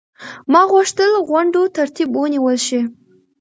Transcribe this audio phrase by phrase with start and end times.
[0.51, 2.81] ما غوښتل غونډو ترتیب ونیول شي.